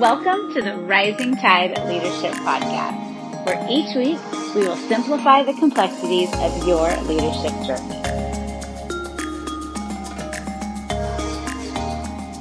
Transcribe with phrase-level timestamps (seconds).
[0.00, 4.18] Welcome to the Rising Tide Leadership Podcast, where each week
[4.54, 8.00] we will simplify the complexities of your leadership journey.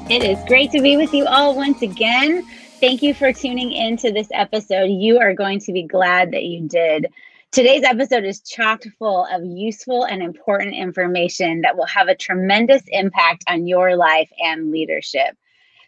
[0.09, 2.43] It is great to be with you all once again.
[2.79, 4.86] Thank you for tuning in to this episode.
[4.86, 7.07] You are going to be glad that you did.
[7.51, 12.83] Today's episode is chocked full of useful and important information that will have a tremendous
[12.87, 15.36] impact on your life and leadership.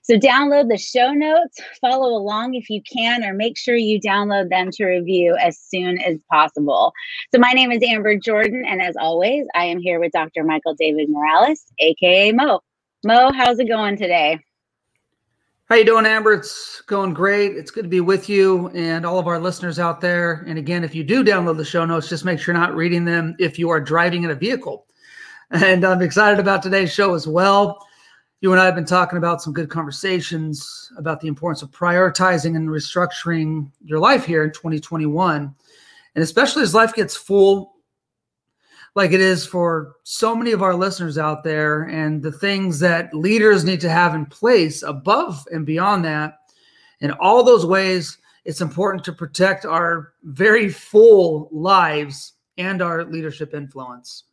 [0.04, 4.50] So, download the show notes, follow along if you can, or make sure you download
[4.50, 6.92] them to review as soon as possible.
[7.34, 10.44] So, my name is Amber Jordan, and as always, I am here with Dr.
[10.44, 12.62] Michael David Morales, aka Mo.
[13.04, 14.40] Mo, how's it going today?
[15.72, 16.34] How you doing, Amber?
[16.34, 17.56] It's going great.
[17.56, 20.44] It's good to be with you and all of our listeners out there.
[20.46, 23.38] And again, if you do download the show notes, just make sure not reading them
[23.40, 24.86] if you are driving in a vehicle.
[25.52, 27.88] And I'm excited about today's show as well.
[28.42, 32.56] You and I have been talking about some good conversations about the importance of prioritizing
[32.56, 35.54] and restructuring your life here in 2021.
[36.16, 37.76] And especially as life gets full
[38.96, 43.14] like it is for so many of our listeners out there and the things that
[43.14, 46.40] leaders need to have in place above and beyond that
[47.00, 53.54] in all those ways it's important to protect our very full lives and our leadership
[53.54, 54.26] influence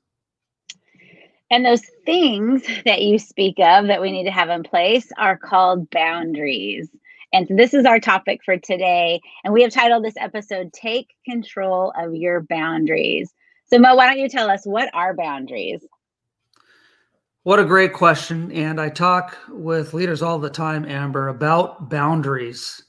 [1.51, 5.37] and those things that you speak of that we need to have in place are
[5.37, 6.89] called boundaries
[7.33, 11.93] and this is our topic for today and we have titled this episode take control
[11.99, 13.33] of your boundaries
[13.71, 15.85] so, Mo, why don't you tell us what are boundaries?
[17.43, 18.51] What a great question.
[18.51, 22.83] And I talk with leaders all the time, Amber, about boundaries.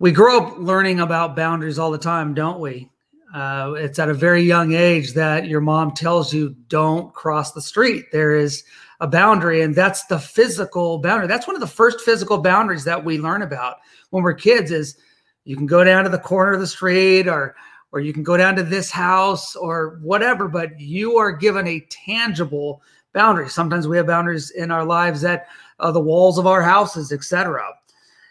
[0.00, 2.90] We grow up learning about boundaries all the time, don't we?
[3.34, 7.60] Uh, it's at a very young age that your mom tells you don't cross the
[7.60, 8.06] street.
[8.12, 8.64] There is
[9.00, 11.26] a boundary, and that's the physical boundary.
[11.26, 13.76] That's one of the first physical boundaries that we learn about
[14.10, 14.70] when we're kids.
[14.70, 14.96] Is
[15.44, 17.56] you can go down to the corner of the street, or
[17.92, 21.86] or you can go down to this house or whatever, but you are given a
[21.90, 22.82] tangible
[23.12, 23.48] boundary.
[23.48, 25.48] Sometimes we have boundaries in our lives that
[25.80, 27.64] uh, the walls of our houses, etc.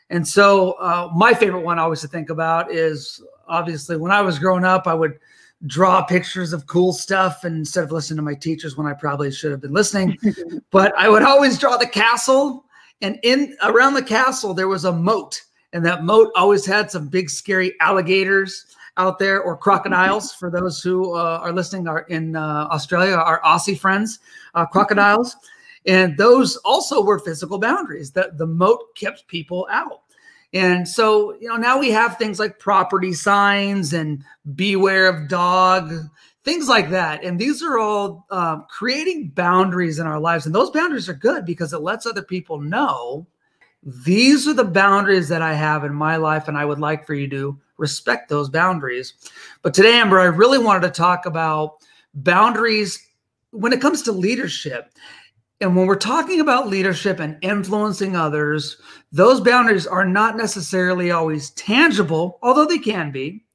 [0.10, 4.40] And so, uh, my favorite one always to think about is obviously when I was
[4.40, 5.20] growing up, I would
[5.68, 9.52] draw pictures of cool stuff instead of listening to my teachers when I probably should
[9.52, 10.18] have been listening.
[10.72, 12.66] but I would always draw the castle,
[13.02, 15.42] and in around the castle there was a moat,
[15.74, 18.66] and that moat always had some big scary alligators
[18.98, 23.42] out there or crocodiles for those who uh, are listening are in uh, Australia, our
[23.42, 24.20] Aussie friends,
[24.54, 25.36] uh, crocodiles.
[25.88, 30.02] And those also were physical boundaries that the moat kept people out.
[30.56, 34.24] And so, you know, now we have things like property signs and
[34.56, 35.92] beware of dog,
[36.46, 37.26] things like that.
[37.26, 40.46] And these are all um, creating boundaries in our lives.
[40.46, 43.28] And those boundaries are good because it lets other people know
[43.84, 46.48] these are the boundaries that I have in my life.
[46.48, 49.14] And I would like for you to respect those boundaries.
[49.62, 51.80] But today, Amber, I really wanted to talk about
[52.14, 53.06] boundaries
[53.52, 54.94] when it comes to leadership.
[55.62, 58.78] And when we're talking about leadership and influencing others,
[59.12, 63.46] those boundaries are not necessarily always tangible, although they can be.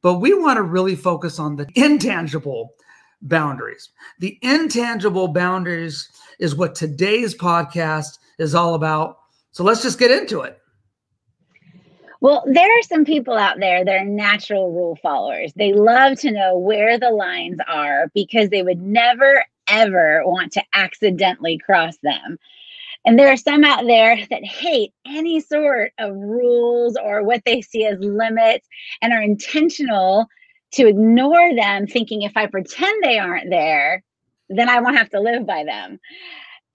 [0.00, 2.74] But we want to really focus on the intangible
[3.20, 3.90] boundaries.
[4.20, 6.08] The intangible boundaries
[6.38, 9.18] is what today's podcast is all about.
[9.50, 10.58] So let's just get into it.
[12.20, 15.52] Well, there are some people out there that are natural rule followers.
[15.54, 20.62] They love to know where the lines are because they would never, ever want to
[20.72, 22.38] accidentally cross them.
[23.04, 27.62] And there are some out there that hate any sort of rules or what they
[27.62, 28.68] see as limits
[29.00, 30.26] and are intentional
[30.72, 34.02] to ignore them, thinking if I pretend they aren't there,
[34.50, 35.98] then I won't have to live by them.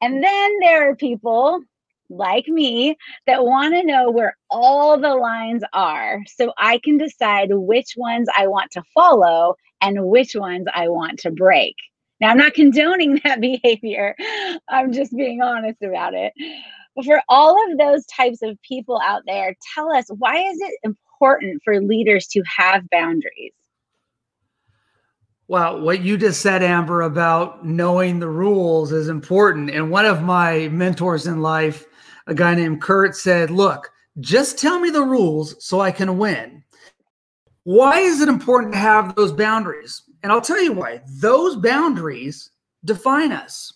[0.02, 1.62] And then there are people
[2.10, 7.50] like me that want to know where all the lines are so I can decide
[7.52, 11.76] which ones I want to follow and which ones I want to break.
[12.20, 14.16] Now, I'm not condoning that behavior,
[14.70, 16.34] I'm just being honest about it.
[16.96, 20.80] But for all of those types of people out there, tell us why is it
[20.84, 23.54] important for leaders to have boundaries?
[25.48, 29.72] Well, what you just said, Amber, about knowing the rules is important.
[29.72, 31.86] And one of my mentors in life
[32.28, 36.64] a guy named Kurt said, Look, just tell me the rules so I can win.
[37.64, 40.03] Why is it important to have those boundaries?
[40.24, 41.02] And I'll tell you why.
[41.20, 42.50] Those boundaries
[42.86, 43.74] define us.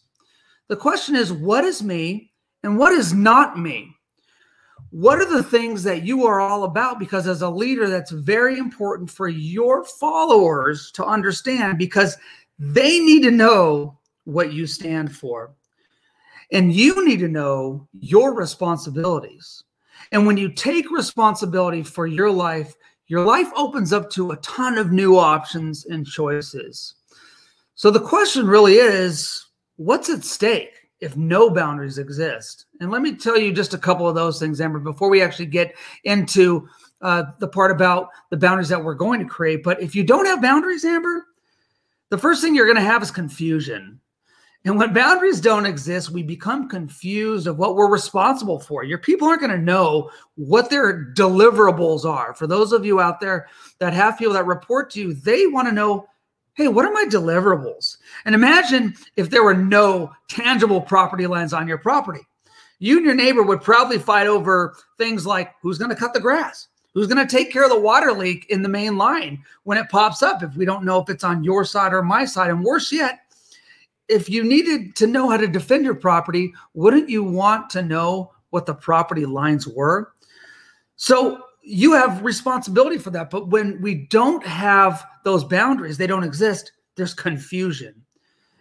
[0.70, 2.32] The question is, what is me
[2.64, 3.94] and what is not me?
[4.92, 7.00] What are the things that you are all about?
[7.00, 12.18] Because as a leader, that's very important for your followers to understand because
[12.58, 15.54] they need to know what you stand for.
[16.52, 19.64] And you need to know your responsibilities.
[20.14, 22.76] And when you take responsibility for your life,
[23.08, 26.96] your life opens up to a ton of new options and choices.
[27.76, 29.46] So the question really is
[29.78, 32.66] what's at stake if no boundaries exist?
[32.82, 35.46] And let me tell you just a couple of those things, Amber, before we actually
[35.46, 36.68] get into
[37.02, 39.64] uh, the part about the boundaries that we're going to create.
[39.64, 41.28] But if you don't have boundaries, Amber,
[42.10, 44.00] the first thing you're going to have is confusion.
[44.68, 48.84] And when boundaries don't exist, we become confused of what we're responsible for.
[48.84, 52.34] Your people aren't going to know what their deliverables are.
[52.34, 53.48] For those of you out there
[53.80, 56.10] that have people that report to you, they want to know,
[56.56, 57.96] hey, what are my deliverables?
[58.26, 62.28] And imagine if there were no tangible property lines on your property.
[62.80, 66.20] You and your neighbor would probably fight over things like who's going to cut the
[66.20, 66.68] grass?
[66.94, 69.88] Who's going to take care of the water leak in the main line when it
[69.88, 72.50] pops up if we don't know if it's on your side or my side?
[72.50, 73.22] And worse yet,
[74.08, 78.32] if you needed to know how to defend your property, wouldn't you want to know
[78.50, 80.14] what the property lines were?
[80.96, 83.30] So you have responsibility for that.
[83.30, 87.94] But when we don't have those boundaries, they don't exist, there's confusion.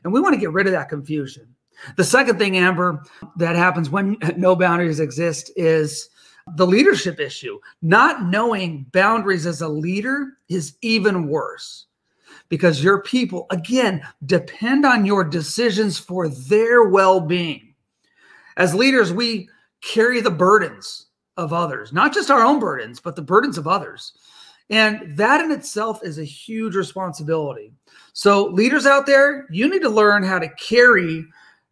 [0.03, 1.55] And we want to get rid of that confusion.
[1.97, 3.03] The second thing, Amber,
[3.37, 6.09] that happens when no boundaries exist is
[6.57, 7.59] the leadership issue.
[7.83, 11.87] Not knowing boundaries as a leader is even worse
[12.49, 17.75] because your people, again, depend on your decisions for their well being.
[18.57, 19.49] As leaders, we
[19.83, 21.07] carry the burdens
[21.37, 24.13] of others, not just our own burdens, but the burdens of others.
[24.71, 27.73] And that in itself is a huge responsibility.
[28.15, 31.25] So, leaders out there, you need to learn how to carry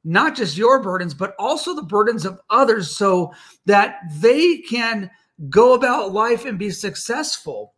[0.05, 3.33] not just your burdens, but also the burdens of others so
[3.65, 5.11] that they can
[5.49, 7.75] go about life and be successful.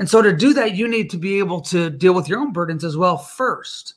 [0.00, 2.54] And so to do that, you need to be able to deal with your own
[2.54, 3.96] burdens as well first.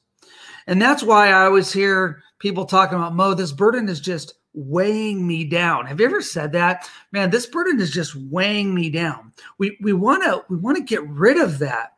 [0.67, 5.25] And that's why I always hear people talking about, Mo, this burden is just weighing
[5.25, 5.85] me down.
[5.85, 6.89] Have you ever said that?
[7.13, 9.31] Man, this burden is just weighing me down.
[9.59, 11.93] We we want to we want to get rid of that.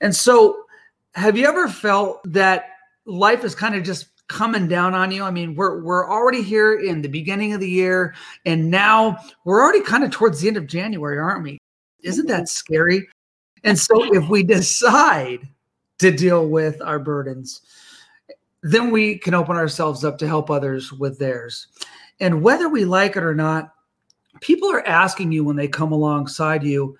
[0.00, 0.62] And so
[1.16, 2.66] have you ever felt that
[3.06, 5.24] life is kind of just coming down on you?
[5.24, 8.14] I mean, we're we're already here in the beginning of the year
[8.46, 11.58] and now we're already kind of towards the end of January, aren't we?
[12.04, 12.46] Isn't that mm-hmm.
[12.46, 13.08] scary?
[13.64, 15.48] And so if we decide
[15.98, 17.62] to deal with our burdens,
[18.62, 21.68] then we can open ourselves up to help others with theirs.
[22.20, 23.72] And whether we like it or not,
[24.40, 26.96] people are asking you when they come alongside you,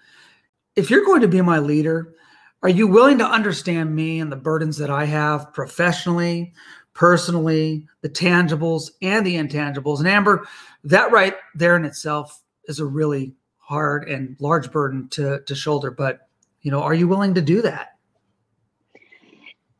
[0.77, 2.15] if you're going to be my leader,
[2.63, 6.53] are you willing to understand me and the burdens that I have professionally,
[6.93, 9.99] personally, the tangibles and the intangibles?
[9.99, 10.47] And Amber,
[10.85, 15.91] that right there in itself is a really hard and large burden to, to shoulder.
[15.91, 16.28] But
[16.63, 17.95] you know, are you willing to do that?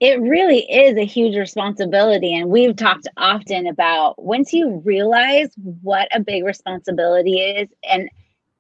[0.01, 2.35] It really is a huge responsibility.
[2.35, 5.49] And we've talked often about once you realize
[5.83, 8.09] what a big responsibility is and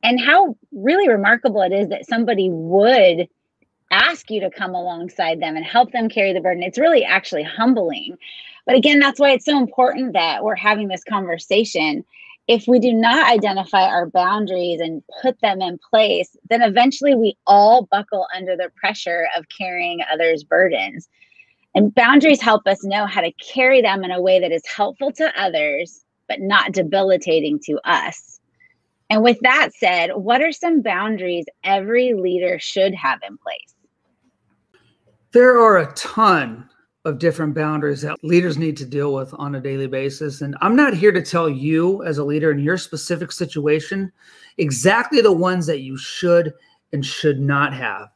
[0.02, 3.28] and how really remarkable it is that somebody would
[3.90, 6.62] ask you to come alongside them and help them carry the burden.
[6.62, 8.16] It's really actually humbling.
[8.66, 12.04] But again, that's why it's so important that we're having this conversation
[12.48, 17.36] if we do not identify our boundaries and put them in place, then eventually we
[17.46, 21.08] all buckle under the pressure of carrying others' burdens.
[21.74, 25.12] And boundaries help us know how to carry them in a way that is helpful
[25.12, 28.40] to others, but not debilitating to us.
[29.10, 33.74] And with that said, what are some boundaries every leader should have in place?
[35.32, 36.68] There are a ton
[37.08, 40.42] of different boundaries that leaders need to deal with on a daily basis.
[40.42, 44.12] And I'm not here to tell you, as a leader in your specific situation,
[44.58, 46.52] exactly the ones that you should
[46.92, 48.08] and should not have.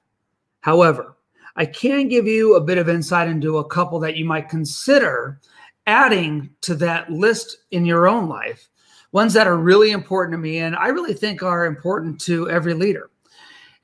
[0.60, 1.16] However,
[1.56, 5.40] I can give you a bit of insight into a couple that you might consider
[5.86, 8.68] adding to that list in your own life,
[9.10, 12.74] ones that are really important to me and I really think are important to every
[12.74, 13.10] leader.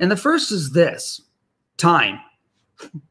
[0.00, 1.23] And the first is this
[1.77, 2.21] time.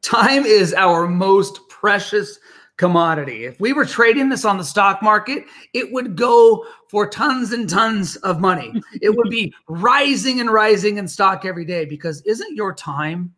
[0.02, 2.38] Time is our most precious
[2.78, 3.44] commodity.
[3.44, 5.44] If we were trading this on the stock market,
[5.74, 8.72] it would go for tons and tons of money.
[9.02, 13.34] it would be rising and rising in stock every day because isn't your time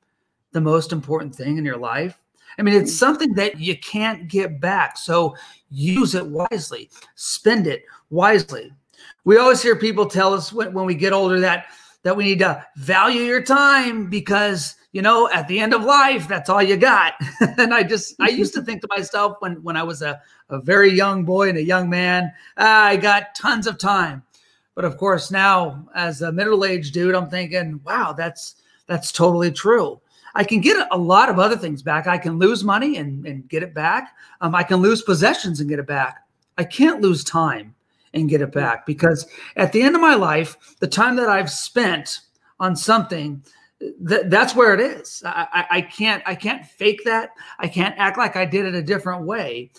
[0.53, 2.21] the most important thing in your life?
[2.59, 4.99] I mean, it's something that you can't get back.
[4.99, 5.35] So
[5.71, 8.73] use it wisely, spend it wisely.
[9.25, 11.67] We always hear people tell us when, when we get older that
[12.03, 16.27] that we need to value your time because you know, at the end of life,
[16.27, 17.15] that's all you got.
[17.59, 20.61] and I just, I used to think to myself when, when I was a, a
[20.61, 24.23] very young boy and a young man, ah, I got tons of time.
[24.75, 28.57] But of course, now as a middle-aged dude, I'm thinking, wow, that's,
[28.87, 30.01] that's totally true.
[30.35, 32.07] I can get a lot of other things back.
[32.07, 34.15] I can lose money and, and get it back.
[34.41, 36.25] Um, I can lose possessions and get it back.
[36.57, 37.75] I can't lose time.
[38.13, 41.51] and get it back because at the end of my life, the time that I've
[41.51, 42.21] spent
[42.59, 43.43] on something,
[43.81, 45.23] th- that's where it is.
[45.25, 47.31] I, I, I can't I can't fake that.
[47.59, 49.71] I can't act like I did it a different way.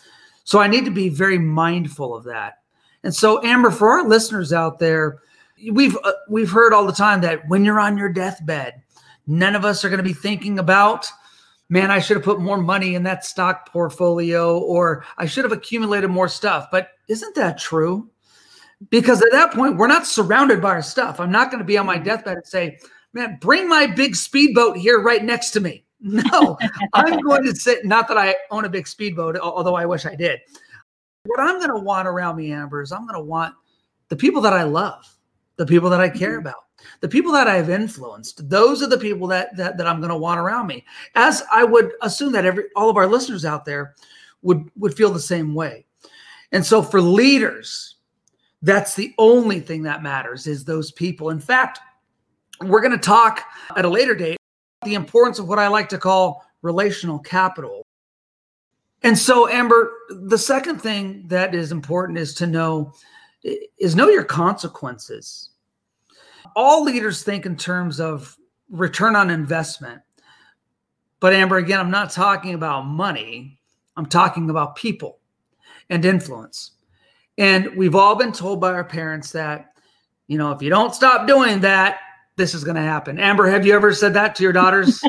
[0.43, 2.59] So I need to be very mindful of that.
[3.03, 5.19] And so, Amber, for our listeners out there,
[5.71, 8.81] we've uh, we've heard all the time that when you're on your deathbed,
[9.27, 11.07] none of us are going to be thinking about,
[11.69, 15.53] man, I should have put more money in that stock portfolio, or I should have
[15.53, 16.67] accumulated more stuff.
[16.71, 18.09] But isn't that true?
[18.89, 21.19] Because at that point, we're not surrounded by our stuff.
[21.19, 22.79] I'm not going to be on my deathbed and say,
[23.13, 25.85] man, bring my big speedboat here right next to me.
[26.03, 26.57] No,
[26.93, 30.15] I'm going to sit, not that I own a big speedboat, although I wish I
[30.15, 30.39] did.
[31.25, 33.53] What I'm going to want around me, Amber, is I'm going to want
[34.09, 35.07] the people that I love,
[35.57, 36.47] the people that I care mm-hmm.
[36.47, 36.63] about,
[37.01, 38.49] the people that I've influenced.
[38.49, 40.83] Those are the people that that, that I'm going to want around me.
[41.13, 43.93] As I would assume that every all of our listeners out there
[44.41, 45.85] would would feel the same way.
[46.51, 47.97] And so for leaders,
[48.63, 51.29] that's the only thing that matters is those people.
[51.29, 51.79] In fact,
[52.63, 53.43] we're going to talk
[53.75, 54.37] at a later date
[54.83, 57.85] the importance of what I like to call relational capital.
[59.03, 62.93] And so, Amber, the second thing that is important is to know
[63.43, 65.49] is know your consequences.
[66.55, 68.37] All leaders think in terms of
[68.69, 70.01] return on investment.
[71.19, 73.59] But Amber, again, I'm not talking about money.
[73.97, 75.19] I'm talking about people
[75.89, 76.71] and influence.
[77.37, 79.73] And we've all been told by our parents that,
[80.27, 81.99] you know, if you don't stop doing that,
[82.37, 83.19] this is going to happen.
[83.19, 85.01] Amber, have you ever said that to your daughters?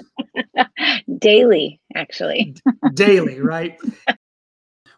[1.18, 2.54] Daily, actually.
[2.94, 3.78] Daily, right?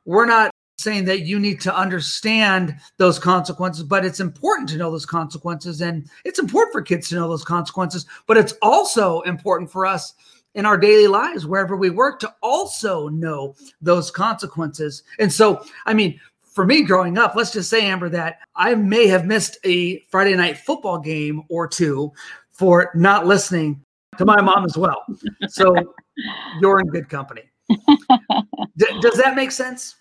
[0.04, 4.90] We're not saying that you need to understand those consequences, but it's important to know
[4.90, 5.80] those consequences.
[5.80, 10.14] And it's important for kids to know those consequences, but it's also important for us
[10.54, 15.02] in our daily lives, wherever we work, to also know those consequences.
[15.18, 16.20] And so, I mean,
[16.54, 20.34] for me growing up, let's just say, Amber, that I may have missed a Friday
[20.34, 22.12] night football game or two
[22.52, 23.82] for not listening
[24.18, 25.04] to my mom as well.
[25.48, 25.74] So
[26.60, 27.42] you're in good company.
[27.68, 29.96] D- does that make sense?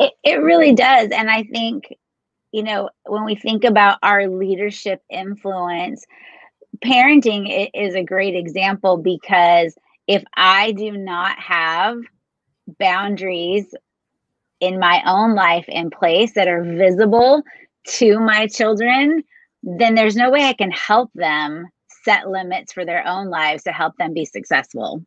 [0.00, 1.10] It, it really does.
[1.10, 1.94] And I think,
[2.50, 6.04] you know, when we think about our leadership influence,
[6.84, 9.76] parenting is a great example because
[10.08, 11.98] if I do not have
[12.80, 13.72] boundaries
[14.60, 17.42] in my own life in place that are visible
[17.86, 19.22] to my children,
[19.62, 21.66] then there's no way I can help them
[22.04, 25.04] set limits for their own lives to help them be successful.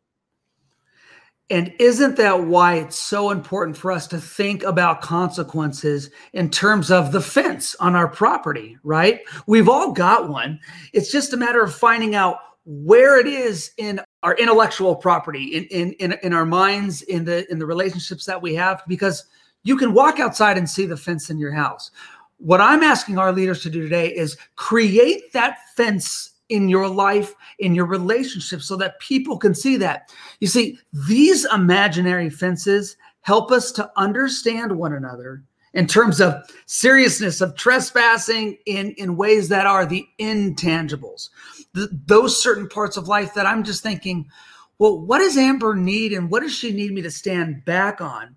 [1.50, 6.90] And isn't that why it's so important for us to think about consequences in terms
[6.90, 9.20] of the fence on our property, right?
[9.46, 10.58] We've all got one.
[10.94, 15.64] It's just a matter of finding out where it is in our intellectual property, in
[15.64, 19.24] in in, in our minds, in the in the relationships that we have, because
[19.64, 21.90] you can walk outside and see the fence in your house.
[22.38, 27.34] What I'm asking our leaders to do today is create that fence in your life,
[27.58, 30.12] in your relationship, so that people can see that.
[30.40, 30.78] You see,
[31.08, 35.42] these imaginary fences help us to understand one another
[35.72, 36.34] in terms of
[36.66, 41.30] seriousness of trespassing in, in ways that are the intangibles,
[41.72, 44.28] those certain parts of life that I'm just thinking,
[44.78, 48.36] well, what does Amber need and what does she need me to stand back on?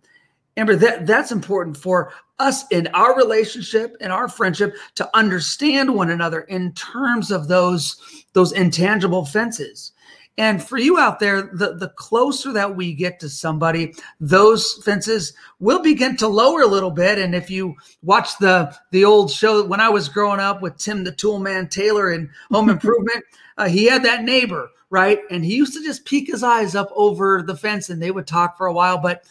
[0.57, 6.09] Amber, that, that's important for us in our relationship and our friendship to understand one
[6.09, 9.93] another in terms of those, those intangible fences.
[10.39, 15.33] And for you out there, the, the closer that we get to somebody, those fences
[15.59, 17.17] will begin to lower a little bit.
[17.17, 21.03] And if you watch the the old show when I was growing up with Tim
[21.03, 23.25] the Toolman Taylor in Home Improvement,
[23.57, 25.19] uh, he had that neighbor, right?
[25.31, 28.27] And he used to just peek his eyes up over the fence and they would
[28.27, 28.99] talk for a while.
[28.99, 29.23] But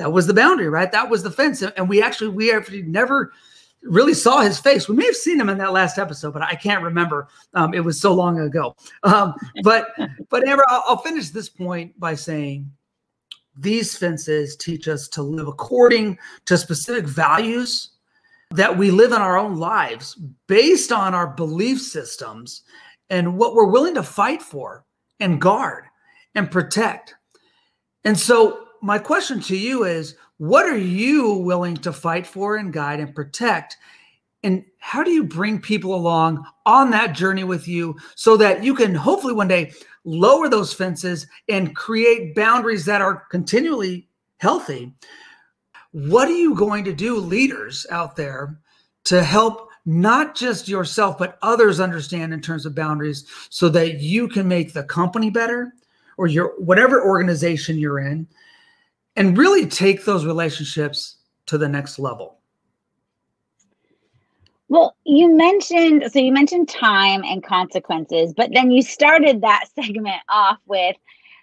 [0.00, 0.90] that was the boundary, right?
[0.90, 1.62] That was the fence.
[1.62, 3.32] And we actually, we actually never
[3.82, 4.88] really saw his face.
[4.88, 7.28] We may have seen him in that last episode, but I can't remember.
[7.52, 8.74] Um, it was so long ago.
[9.02, 9.88] Um, but,
[10.30, 12.70] but Amber, I'll, I'll finish this point by saying
[13.58, 17.90] these fences teach us to live according to specific values
[18.52, 22.62] that we live in our own lives based on our belief systems
[23.10, 24.86] and what we're willing to fight for
[25.20, 25.84] and guard
[26.34, 27.14] and protect.
[28.04, 32.72] And so my question to you is what are you willing to fight for and
[32.72, 33.76] guide and protect?
[34.42, 38.74] And how do you bring people along on that journey with you so that you
[38.74, 39.72] can hopefully one day
[40.04, 44.08] lower those fences and create boundaries that are continually
[44.38, 44.94] healthy?
[45.92, 48.58] What are you going to do, leaders out there,
[49.04, 54.28] to help not just yourself, but others understand in terms of boundaries so that you
[54.28, 55.72] can make the company better
[56.16, 58.26] or your whatever organization you're in
[59.20, 62.38] and really take those relationships to the next level?
[64.70, 70.22] Well, you mentioned so you mentioned time and consequences, but then you started that segment
[70.30, 70.96] off with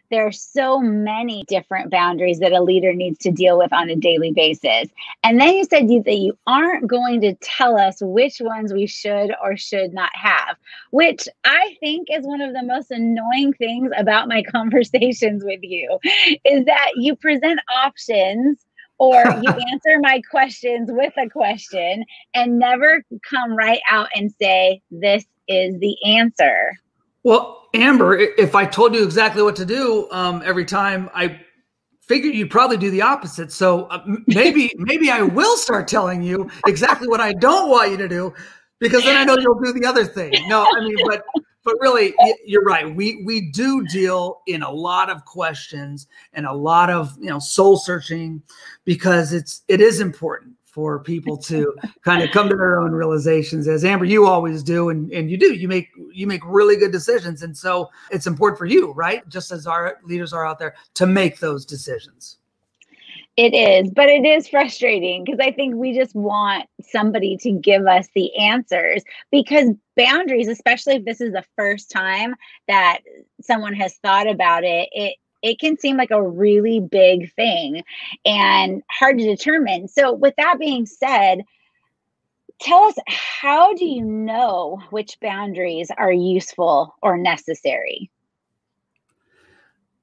[0.09, 3.95] there are so many different boundaries that a leader needs to deal with on a
[3.95, 4.89] daily basis.
[5.23, 8.87] And then you said you, that you aren't going to tell us which ones we
[8.87, 10.57] should or should not have,
[10.91, 15.99] which I think is one of the most annoying things about my conversations with you
[16.45, 18.65] is that you present options
[18.97, 24.81] or you answer my questions with a question and never come right out and say,
[24.91, 26.77] This is the answer.
[27.27, 31.41] Well, Amber, if I told you exactly what to do um, every time, I
[31.99, 33.51] figured you'd probably do the opposite.
[33.51, 37.97] So uh, maybe maybe I will start telling you exactly what I don't want you
[37.97, 38.33] to do,
[38.79, 40.31] because then I know you'll do the other thing.
[40.47, 41.25] No, I mean, but
[41.65, 42.15] but really,
[42.45, 42.95] you're right.
[42.95, 47.39] We we do deal in a lot of questions and a lot of you know
[47.39, 48.41] soul searching
[48.85, 53.67] because it's it is important for people to kind of come to their own realizations
[53.67, 55.55] as amber you always do and, and you do.
[55.55, 59.27] You make you make really good decisions and so it's important for you right?
[59.27, 62.37] Just as our leaders are out there to make those decisions.
[63.37, 67.87] It is but it is frustrating because i think we just want somebody to give
[67.87, 72.35] us the answers because boundaries especially if this is the first time
[72.67, 72.99] that
[73.41, 77.83] someone has thought about it it it can seem like a really big thing
[78.25, 79.87] and hard to determine.
[79.87, 81.43] So, with that being said,
[82.59, 88.09] tell us how do you know which boundaries are useful or necessary?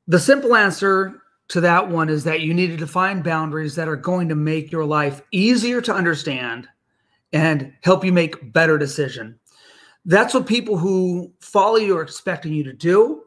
[0.06, 3.96] The simple answer to that one is that you need to define boundaries that are
[3.96, 6.68] going to make your life easier to understand
[7.32, 9.38] and help you make better decision.
[10.04, 13.23] That's what people who follow you are expecting you to do.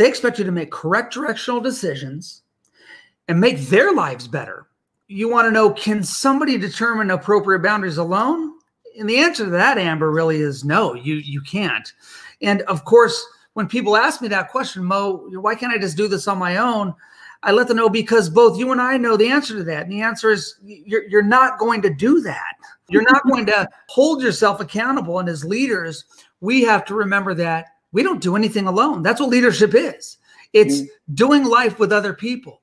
[0.00, 2.40] They expect you to make correct directional decisions
[3.28, 4.66] and make their lives better.
[5.08, 8.54] You want to know can somebody determine appropriate boundaries alone?
[8.98, 11.92] And the answer to that, Amber, really is no, you you can't.
[12.40, 16.08] And of course, when people ask me that question, Mo, why can't I just do
[16.08, 16.94] this on my own?
[17.42, 19.82] I let them know because both you and I know the answer to that.
[19.82, 22.54] And the answer is you're, you're not going to do that.
[22.88, 25.18] You're not going to hold yourself accountable.
[25.18, 26.06] And as leaders,
[26.40, 29.02] we have to remember that we don't do anything alone.
[29.02, 30.18] That's what leadership is.
[30.52, 31.14] It's mm-hmm.
[31.14, 32.60] doing life with other people.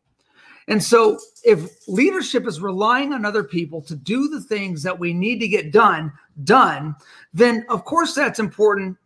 [0.69, 5.13] And so, if leadership is relying on other people to do the things that we
[5.13, 6.11] need to get done,
[6.43, 6.95] done,
[7.33, 8.97] then of course that's important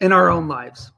[0.00, 0.92] in our own lives.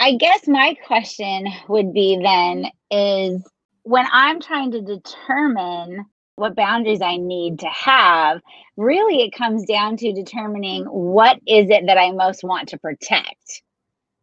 [0.00, 3.46] I guess my question would be then is
[3.82, 8.40] when I'm trying to determine what boundaries I need to have,
[8.76, 13.62] really it comes down to determining what is it that I most want to protect.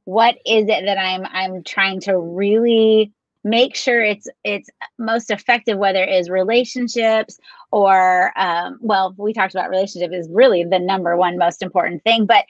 [0.05, 4.69] What is it that I'm I'm trying to really make sure it's it's
[4.99, 7.39] most effective whether it is relationships
[7.71, 12.27] or um, well we talked about relationship is really the number one most important thing
[12.27, 12.45] but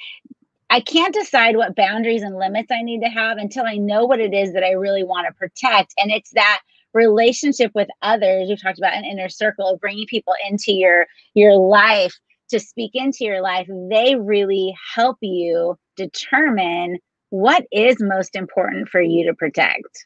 [0.69, 4.19] i can't decide what boundaries and limits i need to have until i know what
[4.19, 6.61] it is that i really want to protect and it's that
[6.93, 12.13] relationship with others you talked about an inner circle bringing people into your your life
[12.51, 13.67] to speak into your life.
[13.89, 16.99] They really help you determine
[17.29, 20.05] what is most important for you to protect.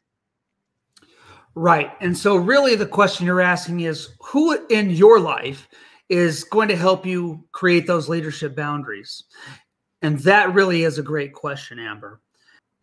[1.56, 1.91] Right.
[2.00, 5.67] And so really the question you're asking is who in your life
[6.10, 9.24] is going to help you create those leadership boundaries?
[10.02, 12.21] And that really is a great question amber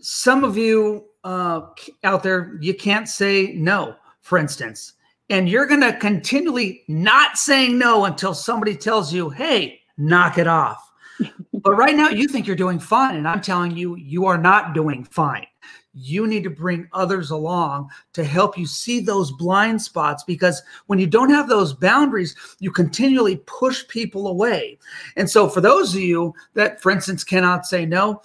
[0.02, 1.62] some of you uh,
[2.04, 4.94] out there, you can't say no, for instance,
[5.30, 10.46] and you're going to continually not saying no until somebody tells you, hey, knock it
[10.46, 10.90] off.
[11.54, 13.16] but right now, you think you're doing fine.
[13.16, 15.46] And I'm telling you, you are not doing fine.
[15.94, 20.98] You need to bring others along to help you see those blind spots because when
[20.98, 24.78] you don't have those boundaries, you continually push people away.
[25.16, 28.22] And so, for those of you that, for instance, cannot say no,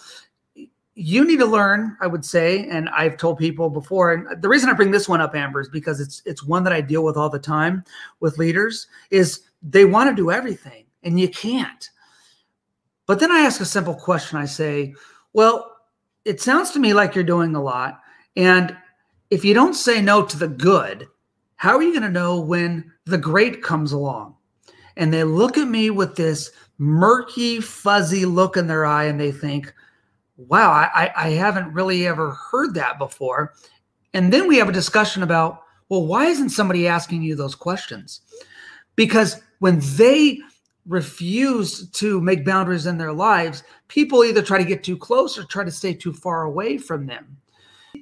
[0.99, 4.67] you need to learn i would say and i've told people before and the reason
[4.67, 7.15] i bring this one up amber is because it's it's one that i deal with
[7.15, 7.83] all the time
[8.19, 11.89] with leaders is they want to do everything and you can't.
[13.05, 14.39] But then i ask a simple question.
[14.39, 14.95] I say
[15.33, 15.77] well
[16.25, 18.01] it sounds to me like you're doing a lot
[18.36, 18.75] and
[19.29, 21.07] if you don't say no to the good
[21.57, 24.36] how are you going to know when the great comes along?
[24.95, 29.31] And they look at me with this murky fuzzy look in their eye and they
[29.31, 29.73] think
[30.38, 33.54] wow, I, I haven't really ever heard that before.
[34.13, 38.21] And then we have a discussion about, well, why isn't somebody asking you those questions?
[38.95, 40.39] Because when they
[40.86, 45.43] refuse to make boundaries in their lives, people either try to get too close or
[45.43, 47.38] try to stay too far away from them.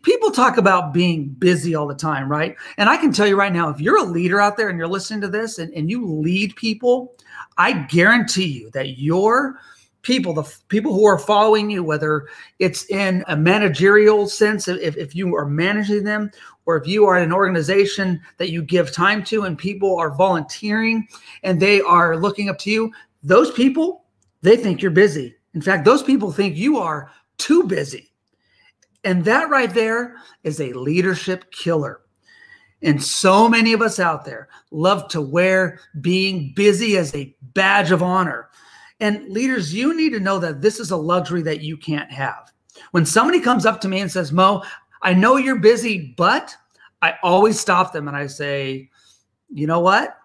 [0.04, 2.56] people talk about being busy all the time, right?
[2.78, 4.88] And I can tell you right now, if you're a leader out there and you're
[4.88, 7.16] listening to this and, and you lead people,
[7.58, 9.58] I guarantee you that your
[10.06, 12.28] people, the f- people who are following you, whether
[12.60, 16.32] it's in a managerial sense, if, if you are managing them,
[16.66, 21.08] or if you are an organization that you give time to and people are volunteering
[21.44, 24.06] and they are looking up to you, those people,
[24.42, 25.36] they think you're busy.
[25.54, 28.12] In fact, those people think you are too busy.
[29.04, 32.02] And that right there is a leadership killer.
[32.82, 37.92] And so many of us out there love to wear being busy as a badge
[37.92, 38.50] of honor.
[39.00, 42.52] And leaders, you need to know that this is a luxury that you can't have.
[42.92, 44.64] When somebody comes up to me and says, Mo,
[45.02, 46.56] I know you're busy, but
[47.02, 48.90] I always stop them and I say,
[49.54, 50.18] you know what?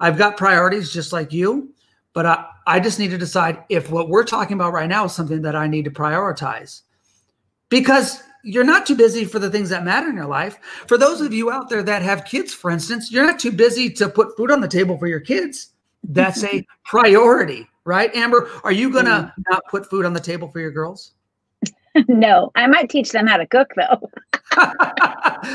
[0.00, 1.72] I've got priorities just like you,
[2.12, 5.12] but I, I just need to decide if what we're talking about right now is
[5.12, 6.82] something that I need to prioritize.
[7.68, 10.58] Because you're not too busy for the things that matter in your life.
[10.86, 13.90] For those of you out there that have kids, for instance, you're not too busy
[13.90, 15.71] to put food on the table for your kids.
[16.04, 18.14] That's a priority, right?
[18.14, 19.42] Amber, are you going to mm-hmm.
[19.50, 21.12] not put food on the table for your girls?
[22.08, 24.10] no, I might teach them how to cook though.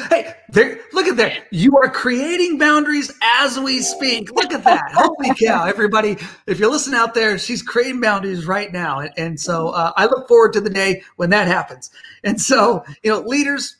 [0.10, 1.48] hey, there, look at that.
[1.52, 4.32] You are creating boundaries as we speak.
[4.32, 4.92] Look at that.
[4.94, 6.18] Holy cow, everybody.
[6.46, 9.00] If you're listening out there, she's creating boundaries right now.
[9.00, 11.90] And, and so uh, I look forward to the day when that happens.
[12.24, 13.78] And so, you know, leaders,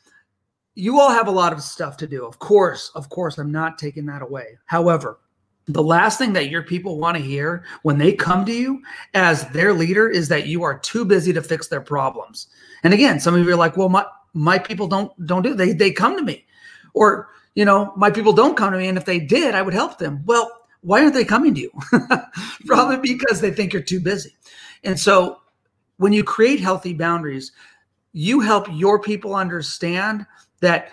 [0.74, 2.24] you all have a lot of stuff to do.
[2.24, 4.58] Of course, of course, I'm not taking that away.
[4.66, 5.18] However,
[5.68, 8.82] the last thing that your people want to hear when they come to you
[9.14, 12.48] as their leader is that you are too busy to fix their problems.
[12.82, 15.72] And again, some of you are like, well, my, my people don't don't do they
[15.72, 16.46] they come to me.
[16.94, 19.74] Or you know my people don't come to me and if they did i would
[19.74, 20.22] help them.
[20.24, 20.50] Well
[20.82, 21.70] why aren't they coming to you?
[22.66, 23.02] Probably mm-hmm.
[23.02, 24.36] because they think you're too busy.
[24.84, 25.40] And so
[25.96, 27.52] when you create healthy boundaries
[28.12, 30.26] you help your people understand
[30.60, 30.90] that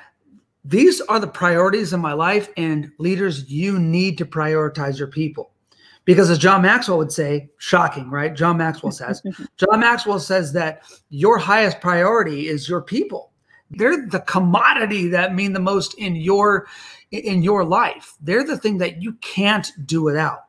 [0.66, 5.52] these are the priorities in my life and leaders you need to prioritize your people.
[6.06, 8.36] Because as john maxwell would say shocking right?
[8.36, 9.22] John maxwell says
[9.58, 13.32] john maxwell says that your highest priority is your people.
[13.72, 16.68] They're the commodity that mean the most in your
[17.12, 18.14] in your life.
[18.22, 20.40] They're the thing that you can't do without.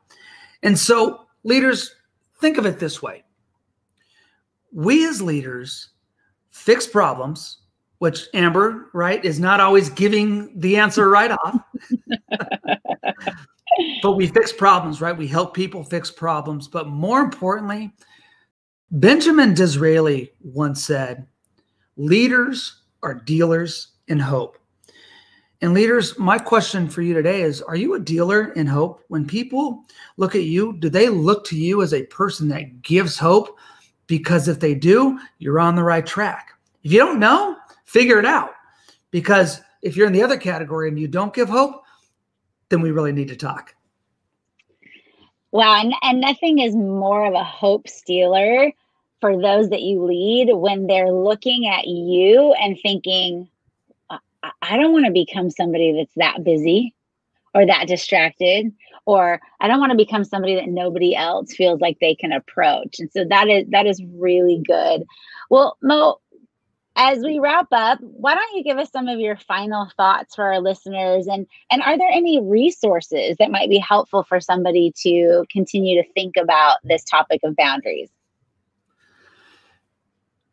[0.63, 1.95] And so leaders
[2.39, 3.23] think of it this way.
[4.71, 5.89] We as leaders
[6.49, 7.59] fix problems
[7.99, 11.59] which amber right is not always giving the answer right off
[14.01, 17.91] but we fix problems right we help people fix problems but more importantly
[18.91, 21.27] benjamin disraeli once said
[21.97, 24.57] leaders are dealers in hope.
[25.61, 29.03] And leaders, my question for you today is Are you a dealer in hope?
[29.07, 29.83] When people
[30.17, 33.57] look at you, do they look to you as a person that gives hope?
[34.05, 36.51] Because if they do, you're on the right track.
[36.83, 37.56] If you don't know,
[37.87, 38.51] figure it out.
[39.09, 41.83] Because if you're in the other category and you don't give hope,
[42.69, 43.73] then we really need to talk.
[45.51, 45.81] Wow.
[45.81, 48.71] And, and nothing is more of a hope stealer
[49.21, 53.49] for those that you lead when they're looking at you and thinking,
[54.61, 56.93] I don't want to become somebody that's that busy
[57.55, 58.71] or that distracted
[59.07, 62.99] or I don't want to become somebody that nobody else feels like they can approach.
[62.99, 65.05] And so that is that is really good.
[65.49, 66.19] Well, Mo,
[66.97, 70.45] as we wrap up, why don't you give us some of your final thoughts for
[70.45, 75.45] our listeners and and are there any resources that might be helpful for somebody to
[75.51, 78.09] continue to think about this topic of boundaries?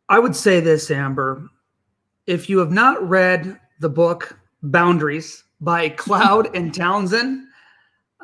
[0.09, 1.49] I would say this, Amber.
[2.27, 7.47] If you have not read the book Boundaries by Cloud and Townsend,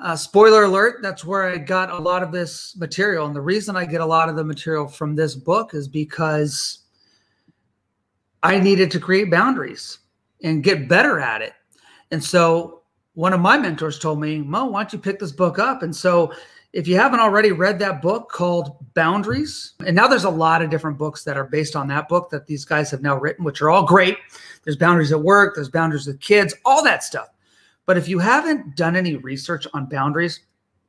[0.00, 3.26] uh, spoiler alert, that's where I got a lot of this material.
[3.26, 6.80] And the reason I get a lot of the material from this book is because
[8.42, 9.98] I needed to create boundaries
[10.42, 11.52] and get better at it.
[12.10, 12.82] And so
[13.14, 15.82] one of my mentors told me, Mo, why don't you pick this book up?
[15.82, 16.32] And so
[16.72, 20.70] if you haven't already read that book called Boundaries, and now there's a lot of
[20.70, 23.60] different books that are based on that book that these guys have now written, which
[23.60, 24.16] are all great.
[24.64, 27.28] There's boundaries at work, there's boundaries with kids, all that stuff.
[27.86, 30.40] But if you haven't done any research on boundaries,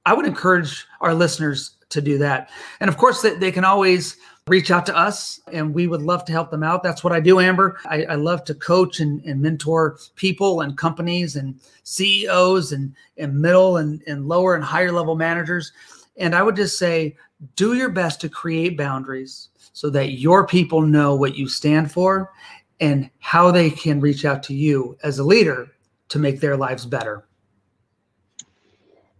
[0.05, 2.49] I would encourage our listeners to do that.
[2.79, 6.31] And of course, they, can always reach out to us and we would love to
[6.31, 6.81] help them out.
[6.81, 7.79] That's what I do, Amber.
[7.85, 13.39] I, I love to coach and, and, mentor people and companies and CEOs and, and
[13.39, 15.71] middle and, and lower and higher level managers.
[16.17, 17.15] And I would just say,
[17.55, 22.31] do your best to create boundaries so that your people know what you stand for
[22.79, 25.71] and how they can reach out to you as a leader
[26.09, 27.25] to make their lives better.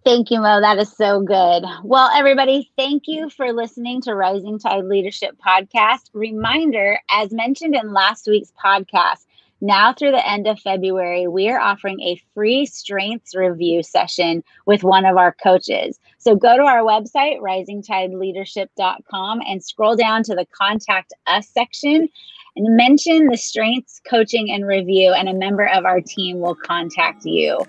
[0.03, 0.61] Thank you, Mo.
[0.61, 1.63] That is so good.
[1.83, 6.09] Well, everybody, thank you for listening to Rising Tide Leadership Podcast.
[6.13, 9.25] Reminder, as mentioned in last week's podcast,
[9.63, 14.83] Now through the end of February, we are offering a free strengths review session with
[14.83, 15.99] one of our coaches.
[16.17, 22.09] So go to our website, risingtideleadership.com, and scroll down to the contact us section
[22.55, 27.23] and mention the strengths coaching and review, and a member of our team will contact
[27.23, 27.59] you.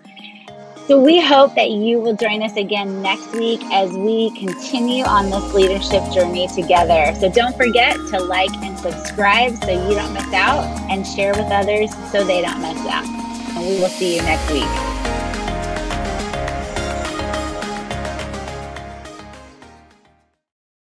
[0.89, 5.31] So we hope that you will join us again next week as we continue on
[5.31, 7.15] this leadership journey together.
[7.21, 11.53] So don't forget to like and subscribe so you don't miss out and share with
[11.53, 13.07] others so they don't miss out.
[13.57, 15.42] And we will see you next week.